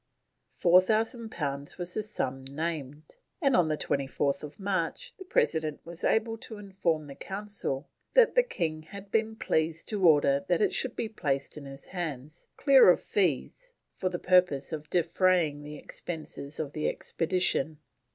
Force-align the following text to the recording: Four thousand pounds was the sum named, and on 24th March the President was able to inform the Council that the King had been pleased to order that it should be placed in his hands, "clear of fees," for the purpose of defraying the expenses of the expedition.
Four 0.55 0.81
thousand 0.81 1.29
pounds 1.29 1.77
was 1.77 1.93
the 1.93 2.01
sum 2.01 2.43
named, 2.45 3.17
and 3.39 3.55
on 3.55 3.67
24th 3.69 4.57
March 4.57 5.13
the 5.19 5.25
President 5.25 5.79
was 5.85 6.03
able 6.03 6.39
to 6.39 6.57
inform 6.57 7.05
the 7.05 7.13
Council 7.13 7.87
that 8.15 8.33
the 8.33 8.41
King 8.41 8.81
had 8.81 9.11
been 9.11 9.35
pleased 9.35 9.87
to 9.89 10.03
order 10.03 10.43
that 10.47 10.59
it 10.59 10.73
should 10.73 10.95
be 10.95 11.07
placed 11.07 11.55
in 11.55 11.65
his 11.65 11.85
hands, 11.93 12.47
"clear 12.57 12.89
of 12.89 12.99
fees," 12.99 13.73
for 13.93 14.09
the 14.09 14.17
purpose 14.17 14.73
of 14.73 14.89
defraying 14.89 15.61
the 15.61 15.77
expenses 15.77 16.59
of 16.59 16.73
the 16.73 16.89
expedition. 16.89 17.77